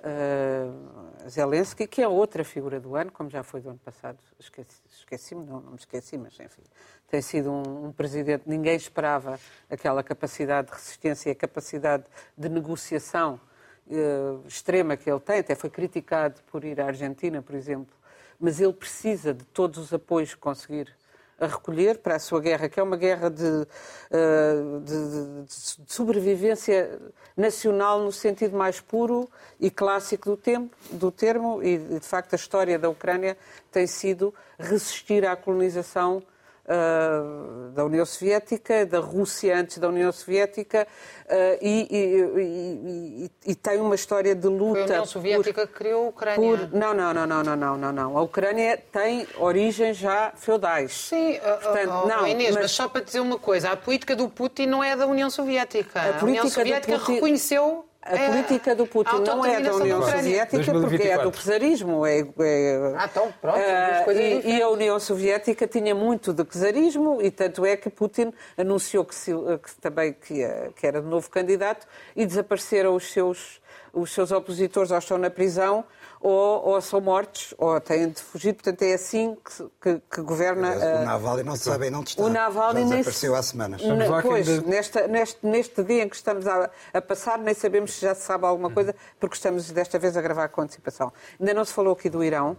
[0.01, 4.19] uh, Zelensky, que é outra figura do ano, como já foi do ano passado.
[4.39, 6.61] Esqueci-me, esqueci não, não me esqueci, mas enfim.
[7.09, 9.41] Tem sido um, um, presidente, ninguém esperava
[9.71, 12.05] aquela capacidade de resistência e a capacidade
[12.37, 13.41] de negociação
[13.87, 15.39] uh, extrema que ele tem.
[15.39, 17.97] Até foi criticado por ir à Argentina, por exemplo.
[18.39, 20.95] Mas ele precisa de todos os apoios que conseguir
[21.39, 23.67] a recolher para a sua guerra, que é uma guerra de,
[24.11, 26.99] eh, de, de, sobrevivência
[27.37, 32.37] nacional no sentido mais puro e clássico do, tempo, do termo, e de facto a
[32.37, 33.37] história da Ucrânia
[33.71, 36.23] tem sido resistir à colonização
[36.65, 40.87] uh, da União Soviética, da Rússia antes da União Soviética,
[41.27, 44.73] uh, e, e, e, e, tem uma história de luta.
[44.73, 46.37] Foi a União Soviética por, que criou a Ucrânia.
[46.37, 48.19] Por, não, não, não, não, não, não, não, não.
[48.19, 50.93] A Ucrânia tem origens já feudais.
[50.93, 52.63] Sim, Portanto, oh, oh, não, Inês, mas...
[52.65, 52.71] mas...
[52.71, 56.01] só para dizer uma coisa, a política do Putin não é da União Soviética.
[56.01, 57.15] A, a União Soviética Putin...
[57.15, 62.05] reconheceu a é, política do Putin não é da União Soviética, porque é do czarismo.
[62.05, 63.59] É, é, ah, então, pronto.
[63.59, 68.33] Uh, e, e, a União Soviética tinha muito de czarismo, e tanto é que Putin
[68.59, 73.63] anunciou que, se, que também que, que, era de novo candidato e desapareceram os seus,
[73.93, 75.83] os seus opositores, ou estão na prisão,
[76.25, 78.55] ou, ou, são mortos, ou têm de fugir.
[78.55, 80.73] Portanto, é assim que, que, que governa.
[80.73, 82.23] Aliás, o Navalny não se sabe não está.
[82.23, 83.39] O Navalny Já desapareceu nem...
[83.39, 83.83] há semanas.
[84.23, 84.67] pois, de...
[84.67, 88.23] nesta, neste, neste dia em que estamos a, a, passar, nem sabemos se já se
[88.23, 91.13] sabe alguma coisa, porque estamos desta vez a gravar com antecipação.
[91.39, 92.57] Ainda não se falou aqui do Irão.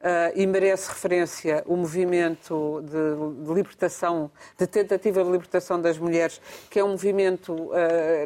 [0.00, 6.40] Uh, e merece referência o movimento de, de, libertação, de tentativa de libertação das mulheres,
[6.68, 7.72] que é um movimento uh,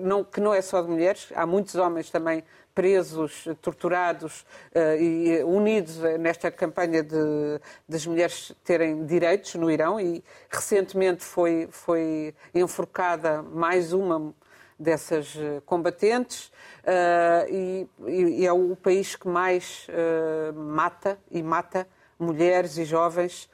[0.00, 2.42] não, que não é só de mulheres, há muitos homens também
[2.76, 4.42] presos, torturados
[4.74, 7.58] uh, e unidos nesta campanha de,
[7.88, 9.98] das mulheres terem direitos no Irão.
[9.98, 14.34] E recentemente foi, foi enforcada mais uma
[14.78, 16.52] dessas eh, combatentes
[16.84, 23.48] uh, e, e, é o país que mais uh, mata e mata mulheres e jovens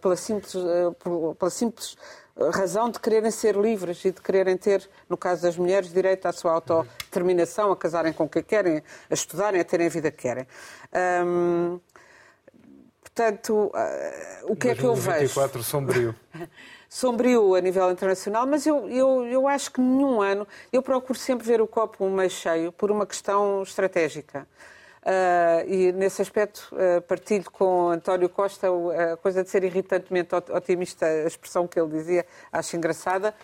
[0.00, 0.54] pela simples,
[1.38, 1.96] pela simples
[2.50, 6.32] razão de quererem ser livres e de quererem ter, no caso das mulheres, direito à
[6.32, 10.46] sua autodeterminação, a casarem com quem querem, a estudarem, a terem a vida que querem.
[11.24, 11.80] Hum,
[13.02, 15.34] portanto, uh, o que é que eu vejo?
[15.62, 16.14] sombrio.
[16.88, 21.46] sombrio a nível internacional, mas eu, eu, eu acho que nenhum ano, eu procuro sempre
[21.46, 24.46] ver o copo meio cheio por uma questão estratégica.
[25.02, 28.68] Uh, e nesse aspecto uh, partilho com António Costa
[29.12, 33.34] a coisa de ser irritantemente otimista, a expressão que ele dizia, acho engraçada.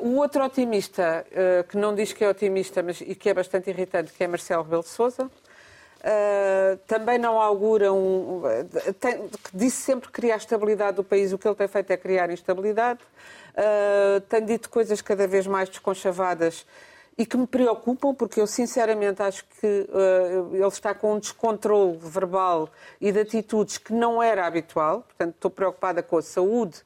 [0.00, 1.26] Uh, o outro otimista,
[1.68, 4.62] que não diz que é otimista mas, e que é bastante irritante, que é Marcelo
[4.62, 5.30] Rebelo de Sousa,
[6.86, 8.42] também não augura um.
[8.98, 13.00] Tem, disse sempre a estabilidade do país, o que ele tem feito é criar instabilidade.
[14.28, 16.64] tem dito coisas cada vez mais desconchavadas
[17.18, 21.98] e que me preocupam, porque eu sinceramente acho que uh, ele está com um descontrole
[22.00, 25.02] verbal e de atitudes que não era habitual.
[25.02, 26.78] Portanto, estou preocupada com a saúde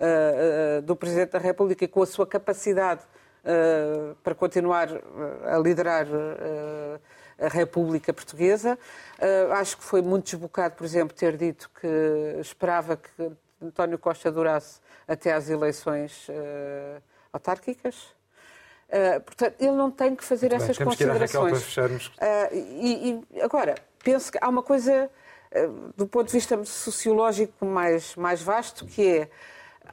[0.00, 3.02] uh, uh, do Presidente da República e com a sua capacidade
[4.24, 4.88] para continuar
[5.44, 6.04] a liderar
[7.38, 8.76] a República Portuguesa.
[9.52, 11.86] acho que foi muito desbocado, por exemplo, ter dito que
[12.40, 13.30] esperava que
[13.62, 16.26] António Costa durasse até às eleições
[17.32, 18.15] autárquicas.
[18.88, 21.30] Uh, portanto, ele não tem que fazer Muito essas bem, considerações.
[21.30, 22.06] Que ir para fecharmos.
[22.06, 25.10] Uh, e, e, agora, penso que há uma coisa
[25.96, 29.28] do ponto de vista sociológico mais, mais vasto, que é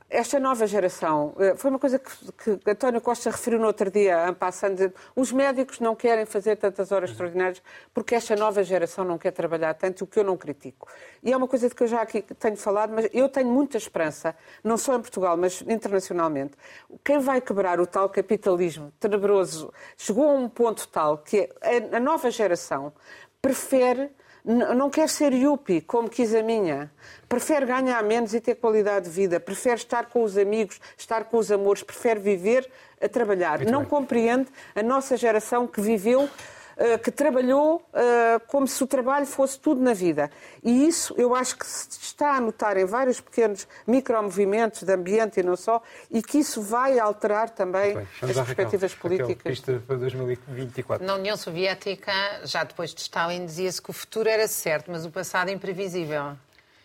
[0.10, 2.12] esta nova geração, eh, foi uma coisa que,
[2.60, 7.12] que António Costa referiu no outro dia, passando, os médicos não querem fazer tantas horas
[7.12, 7.62] extraordinárias
[7.94, 10.88] porque esta nova geração não quer trabalhar tanto, o que eu não critico.
[11.24, 13.78] E é uma coisa de que eu já aqui tenho falado, mas eu tenho muita
[13.78, 16.54] esperança, não só em Portugal, mas internacionalmente.
[17.04, 21.50] Quem vai quebrar o tal capitalismo tenebroso chegou a um ponto tal que
[21.91, 22.94] a nova geração
[23.41, 24.12] prefere
[24.46, 26.91] não quer ser yuppie, como quis a minha.
[27.30, 29.39] Prefere ganhar menos e ter qualidade de vida.
[29.39, 31.82] Prefere estar com os amigos, estar com os amores.
[31.82, 32.70] Prefere viver
[33.02, 33.60] a trabalhar.
[33.60, 33.89] Muito não bem.
[33.89, 36.30] compreende a nossa geração que viveu
[37.03, 40.30] que trabalhou eh, como se o trabalho fosse tudo na vida.
[40.63, 45.39] E isso eu acho que se está a notar em vários pequenos micromovimentos de ambiente
[45.39, 49.59] e não só, e que isso vai alterar também Bem, as perspectivas Raquel, políticas.
[49.59, 51.05] Raquel, para 2024.
[51.05, 52.11] Na União Soviética,
[52.43, 56.36] já depois de Stalin, dizia-se que o futuro era certo, mas o passado imprevisível.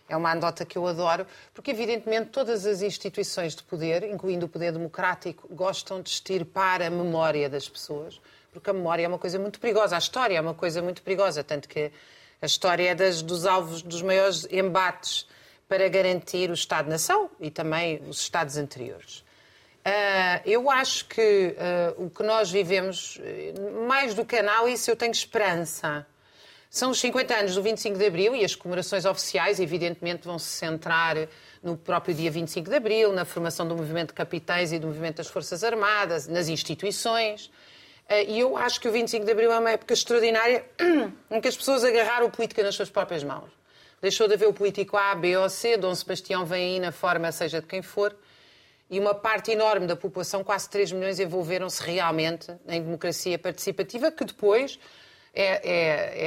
[0.07, 4.49] É uma anedota que eu adoro, porque evidentemente todas as instituições de poder, incluindo o
[4.49, 8.19] poder democrático, gostam de extirpar a memória das pessoas
[8.51, 11.43] porque a memória é uma coisa muito perigosa, a história é uma coisa muito perigosa,
[11.43, 11.91] tanto que
[12.41, 15.27] a história é das, dos alvos dos maiores embates
[15.67, 19.23] para garantir o Estado-nação e também os Estados anteriores.
[19.79, 21.55] Uh, eu acho que
[21.97, 23.19] uh, o que nós vivemos,
[23.87, 26.05] mais do que análise, eu tenho esperança.
[26.69, 30.49] São os 50 anos do 25 de Abril e as comemorações oficiais, evidentemente, vão se
[30.49, 31.15] centrar
[31.63, 35.17] no próprio dia 25 de Abril, na formação do movimento de capitães e do movimento
[35.17, 37.49] das Forças Armadas, nas instituições.
[38.09, 40.65] Eh, e eu acho que o 25 de Abril é uma época extraordinária
[41.29, 43.49] em que as pessoas agarraram a política nas suas próprias mãos.
[44.01, 47.31] Deixou de haver o político A, B ou C, Dom Sebastião vem aí na forma
[47.31, 48.15] seja de quem for,
[48.89, 54.25] e uma parte enorme da população, quase 3 milhões, envolveram-se realmente em democracia participativa, que
[54.25, 54.79] depois
[55.31, 56.25] é, é,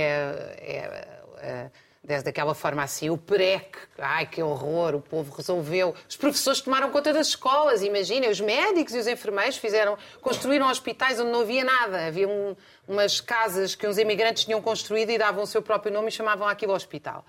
[0.61, 1.71] é, é
[2.05, 5.95] desde aquela forma assim, o PREC, ai que horror, o povo resolveu.
[6.09, 11.21] Os professores tomaram conta das escolas, imaginem, os médicos e os enfermeiros fizeram, construíram hospitais
[11.21, 12.07] onde não havia nada.
[12.07, 12.57] Havia um,
[12.89, 16.49] umas casas que uns imigrantes tinham construído e davam o seu próprio nome e chamavam
[16.49, 17.25] aquilo hospital.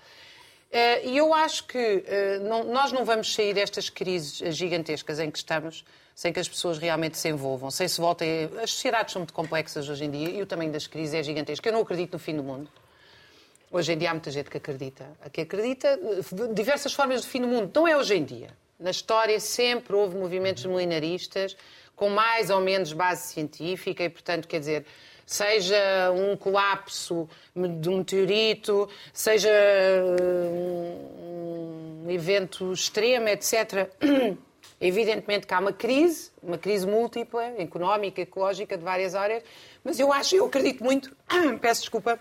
[0.72, 5.30] Uh, e eu acho que uh, não, nós não vamos sair destas crises gigantescas em
[5.30, 5.84] que estamos
[6.16, 8.50] sem que as pessoas realmente se envolvam, sem se voltem.
[8.60, 11.66] As sociedades são muito complexas hoje em dia e o tamanho das crises é gigantesco.
[11.66, 12.68] Eu não acredito no fim do mundo.
[13.74, 15.04] Hoje em dia há muita gente que acredita.
[15.32, 15.98] Que acredita
[16.30, 17.72] de diversas formas do fim do mundo.
[17.74, 18.50] Não é hoje em dia.
[18.78, 21.56] Na história sempre houve movimentos milenaristas
[21.96, 24.86] com mais ou menos base científica e, portanto, quer dizer,
[25.26, 27.28] seja um colapso
[27.80, 29.50] de um meteorito, seja
[32.06, 33.90] um evento extremo, etc.
[34.80, 39.42] Evidentemente que há uma crise, uma crise múltipla, económica, ecológica, de várias áreas,
[39.82, 41.16] mas eu acho, eu acredito muito,
[41.60, 42.20] peço desculpa,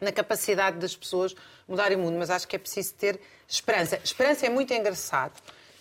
[0.00, 1.34] na capacidade das pessoas
[1.68, 4.00] mudarem o mundo, mas acho que é preciso ter esperança.
[4.02, 5.32] Esperança é muito engraçado,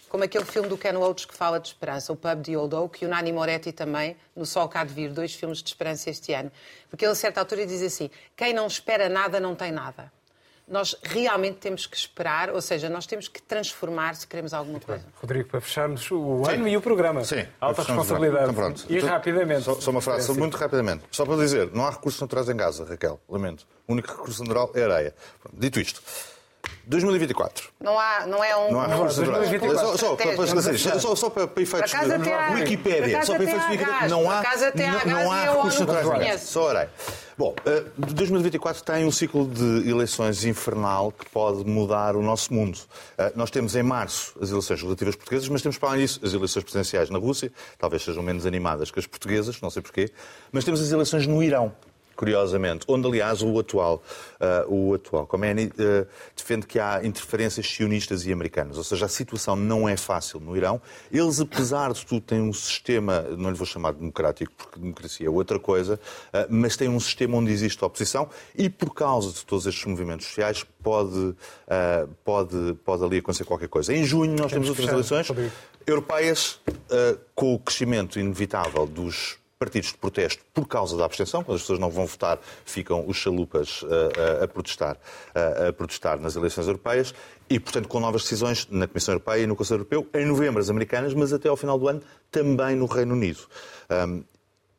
[0.07, 3.03] como aquele filme do Ken Loach que fala de esperança, o Pub de Old Oak,
[3.03, 6.33] e o Nani Moretti também, no Sol Cá de Vir, dois filmes de esperança este
[6.33, 6.51] ano.
[6.89, 10.11] Porque ele, a certa altura, diz assim: quem não espera nada não tem nada
[10.69, 15.03] nós realmente temos que esperar, ou seja, nós temos que transformar se queremos alguma coisa.
[15.19, 16.69] Rodrigo, para fecharmos o ano Sim.
[16.69, 17.23] e o programa.
[17.25, 17.45] Sim.
[17.59, 18.43] Alta responsabilidade.
[18.43, 18.85] Então, pronto.
[18.87, 19.63] E então, rapidamente.
[19.63, 21.03] Só, só uma frase, muito rapidamente.
[21.11, 23.19] Só para dizer, não há recursos naturais em Gaza, Raquel.
[23.27, 23.67] Lamento.
[23.87, 25.15] O único recurso natural é areia.
[25.51, 26.01] Dito isto.
[26.85, 27.69] 2024.
[27.79, 28.71] Não, há, não é um.
[28.71, 29.49] Não há recursos naturais.
[29.79, 31.91] Só, só, para, só, só para, para efeitos.
[31.91, 33.23] Para Wikipédia.
[33.23, 34.41] Só para efeitos Não há,
[35.05, 36.41] não, não há recursos naturais.
[36.41, 36.89] Só areia.
[37.39, 37.55] Bom,
[37.97, 42.77] 2024 eh, tem um ciclo de eleições infernal que pode mudar o nosso mundo.
[43.17, 46.33] Eh, nós temos em março as eleições relativas portuguesas, mas temos para além disso as
[46.33, 50.11] eleições presidenciais na Rússia, talvez sejam menos animadas que as portuguesas, não sei porquê,
[50.51, 51.73] mas temos as eleições no Irão
[52.19, 54.03] curiosamente, onde, aliás, o atual,
[54.67, 56.05] uh, o atual Khomeini uh,
[56.35, 58.77] defende que há interferências sionistas e americanas.
[58.77, 60.81] Ou seja, a situação não é fácil no Irão.
[61.09, 65.27] Eles, apesar de tudo, têm um sistema, não lhe vou chamar de democrático, porque democracia
[65.27, 69.45] é outra coisa, uh, mas têm um sistema onde existe oposição e, por causa de
[69.45, 71.35] todos estes movimentos sociais, pode,
[72.25, 73.93] pode, pode ali acontecer qualquer coisa.
[73.93, 75.27] Em junho, nós temos outras eleições
[75.87, 76.59] europeias,
[77.33, 81.43] com o crescimento inevitável dos partidos de protesto por causa da abstenção.
[81.43, 84.97] Quando as pessoas não vão votar, ficam os chalupas a, a, a protestar,
[85.35, 87.13] a, a, protestar nas eleições europeias
[87.49, 90.69] e, portanto, com novas decisões na Comissão Europeia e no Conselho Europeu, em novembro as
[90.69, 92.01] americanas, mas até ao final do ano
[92.31, 93.41] também no Reino Unido.
[93.89, 94.23] Um,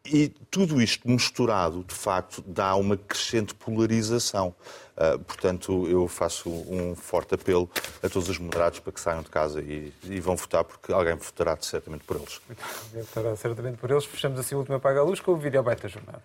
[0.04, 4.54] e tudo isto misturado, de facto, dá uma crescente polarização.
[4.96, 7.70] Uh, portanto, eu faço um forte apelo
[8.02, 11.14] a todos os moderados para que saiam de casa e, e vão votar, porque alguém
[11.14, 12.40] votará certamente por eles.
[12.86, 14.04] Alguém votará certamente por eles.
[14.04, 16.22] Fechamos assim o último Apaga a Luz com o vídeo abaixo da jornada.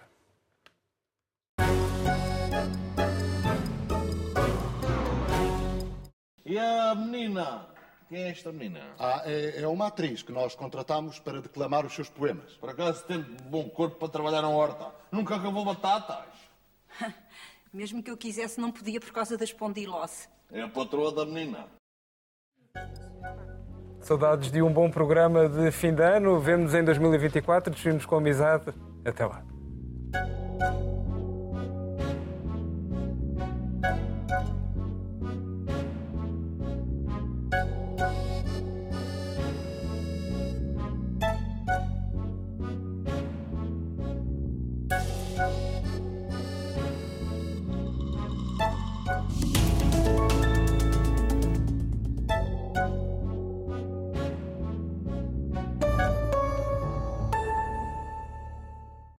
[6.45, 7.74] E a menina?
[8.07, 8.81] Quem é esta menina?
[8.99, 12.53] Ah, é, é uma atriz que nós contratamos para declamar os seus poemas.
[12.53, 14.91] Por acaso tem bom corpo para trabalhar na horta.
[15.11, 16.25] Nunca acabou batatas.
[17.73, 20.29] Mesmo que eu quisesse, não podia por causa da espondilose.
[20.51, 21.65] É a patroa da menina.
[23.99, 26.39] Saudades de um bom programa de fim de ano.
[26.39, 27.73] Vemo-nos em 2024.
[27.73, 28.71] Despedimos com amizade.
[29.03, 29.43] Até lá.